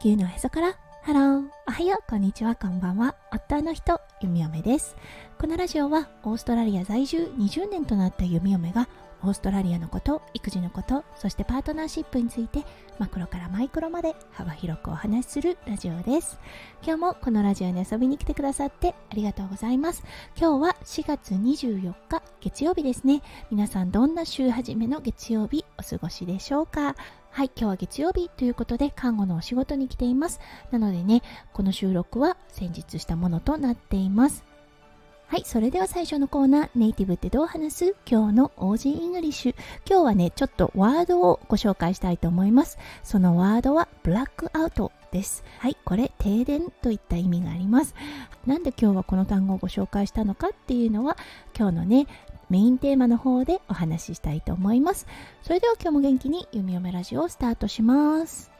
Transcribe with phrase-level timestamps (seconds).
[0.00, 0.78] 地球のへそから。
[1.02, 1.44] ハロー。
[1.68, 2.04] おはよう。
[2.08, 2.54] こんにちは。
[2.54, 3.14] こんばんは。
[3.30, 4.96] 夫の人弓嫁です。
[5.38, 8.88] このラジオはオーストラリア在住20年となった弓嫁が
[9.22, 12.64] オーストラリアのこと育児のことそしてパートナーシップについて
[12.98, 16.38] マクロからマイクロまで幅広くお話しするラジオです
[16.82, 20.02] 今日もこのラジオに遊びに来てくださってありがとうございます
[20.36, 26.94] 今日は4月24日月曜日ですね皆さんどんな週始めの月曜日お過ごしでしょうか？
[27.32, 30.40] はい、今日は月曜日ということで看護のお仕事に来ています。
[30.72, 34.49] なのでね、この収録は先日したものとなっています。
[35.30, 37.94] はい、それでは最初のコーナー、ネイティブってどう話す？
[38.04, 39.54] 今日の オージー English。
[39.88, 42.78] 今日はね、ちょっとワードをご紹介したいと思います。
[43.04, 45.44] そのワードは blackout です。
[45.60, 47.94] はい、これ停電といった意味があります。
[48.44, 51.16] なんで今日はこの単語をご紹介したのかっていうのは、
[51.56, 52.08] 今日のね、
[52.48, 55.06] メインテーマの方でお話ししたいと思います。
[55.42, 58.50] それでは今日も元気に弓嫁ラジオをスタートします。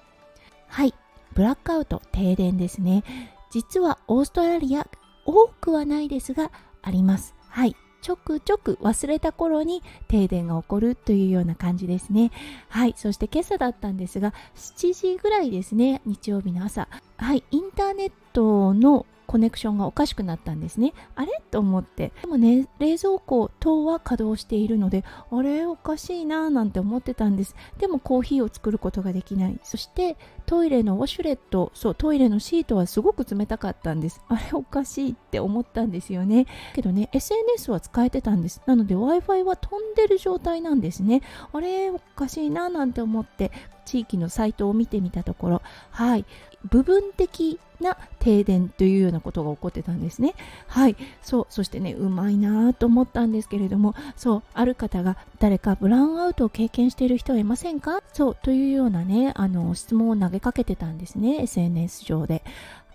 [0.69, 0.95] はい、
[1.35, 3.03] ブラックアウト、停電ですね。
[3.51, 4.87] 実はオーストラリア
[5.25, 6.51] 多くはないですが
[6.83, 7.35] あります。
[7.49, 7.77] はい。
[8.03, 12.31] ちょくちょく忘れた頃に停電が起こるというような感じですね。
[12.69, 12.95] はい。
[12.97, 16.89] そして今朝だったんですが、7時ぐらいですね、日曜日の朝。
[17.19, 17.45] はい。
[17.51, 20.93] インターネットのコネクションがおかしくなったんですね。
[21.15, 21.41] あれ？
[21.53, 22.11] と思って。
[22.21, 25.67] でもね、冷蔵庫等は稼働しているので、あれ？
[25.67, 27.55] おかしいなーなんて思ってたんです。
[27.79, 29.61] でもコーヒーを作ることができない。
[29.63, 34.21] そしてトイレのウォシュレット、そう、トイレのシートはすごく冷たかったんです。
[34.27, 36.47] あれおかしいって思ったんですよね。
[36.75, 38.63] けどね、SNS は使えてたんです。
[38.67, 41.23] なので Wi-Fi は飛んでる状態なんですね。
[41.53, 43.53] あれおかしいななんて思って
[43.85, 46.25] 地域のサイトを見てみたところ、はい、
[46.69, 50.35] 部分的な停電というようなことが起こってたんですね。
[50.67, 58.03] はい、そう、そしてね、うまいなと思ったんですけれども、そう、ある方が誰かブラウンアウトを経験している人はいませんか？
[58.13, 62.43] そう、というようなね、あの、質問を投げかけてたんですね、SNS 上で。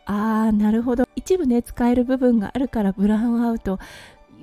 [0.06, 1.06] あー、なるほど。
[1.16, 3.80] 一部ね、使える部分があるからブラウンアウト、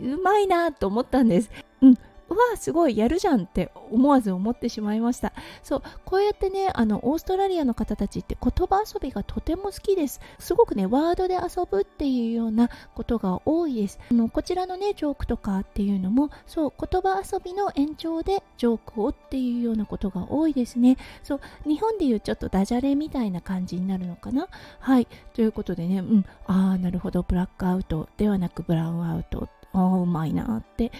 [0.02, 1.50] うまいなと思ったんです。
[1.82, 1.98] うん、
[2.32, 5.32] わすごいやるじゃんって思わず思ってしまいました。
[5.62, 10.20] そうこうやってねあのオーストラリアの方たちって言葉遊びがとても好きです。
[10.38, 13.98] すごくねワードで遊ぶっていうようなことが多いです。
[14.10, 20.96] あのこちらのねジョークとかっていうのもそう言葉遊びの延長でジョークをっていうようなことが多いですね。
[21.22, 24.48] そう日本でいうちょっとダジャレみたいな感じになるのかな。
[24.80, 25.06] はい。
[25.34, 26.24] ということでねうん。
[26.46, 27.22] ああなるほど。
[27.22, 29.48] ブラックアウトではなくブラウンアウト。
[29.74, 30.92] ああうまいなって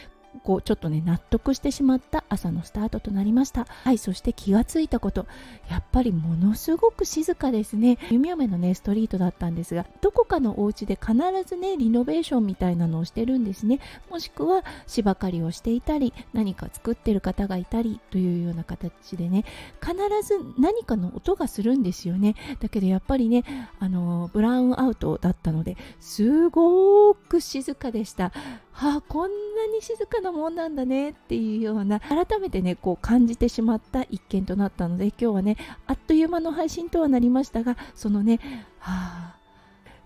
[0.43, 3.67] こうちょっとね納得してしまった朝のスタートとなりました。
[3.69, 5.27] はいそして気がついたこと。
[5.71, 7.99] やっぱりものすごく静かですね。
[8.11, 11.15] 弓嫁のねストリートだったんですがどこかのお家で必
[11.47, 13.81] ずねリノベーションみたいなのをしてるんですね。
[14.11, 19.45] もしくは芝刈りをしていたり何か作ってる方がいたりというような形でね
[19.81, 19.95] 必
[20.27, 22.35] ず何かの音がするんですよね。
[22.61, 23.45] だけどやっぱりね
[23.79, 28.33] あのブラウンアウトだったのですごく静かでした。
[28.75, 35.56] あこんなに静かなもんなんだねっていうような改めてねこう感じてしまった一件となったので今日はね
[35.87, 38.41] あっという間の配信とはなりましたがそのね
[38.78, 39.37] はあ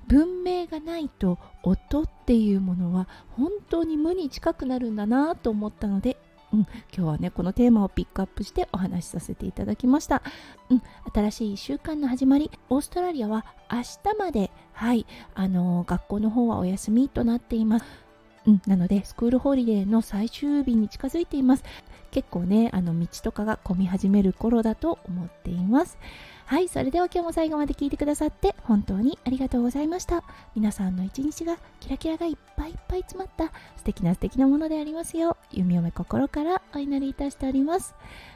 [0.09, 6.17] 文明がないと音っていうものは本当に無に近くなるんだなと思ったので
[6.53, 10.23] うん、今日はねこのテーマをピックアップしてお話しさせていただきました、
[10.71, 10.83] うん、
[11.13, 18.06] 新しい1週間の始まりオーストラリアは明日まではいあのー、学校の方はお休みとなっています。
[18.47, 21.65] うん、なのでスクールホリデーの最終日に近づいています。
[22.13, 25.99] 結構ねあの道とかが混み始める頃だと思っています。
[26.47, 30.23] はいそれでは今日も最後まで聞いてくださって本当にありがとうございました。
[30.55, 37.95] 皆さんの一日がキラキラがいっぱいいっぱい詰まった素敵な素敵なものでありますよう弓嫁心からお祈りいたしております。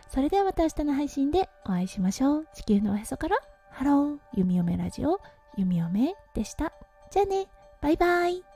[0.09, 2.47] それではまた明日の配信でお会いしましょう。
[2.55, 3.39] 地球のおへそから
[3.71, 4.19] ハロー。
[4.35, 5.21] 弓嫁ラジオ
[5.57, 6.73] 弓嫁でした。
[7.13, 7.47] じゃあね。
[7.81, 8.50] バイバイ。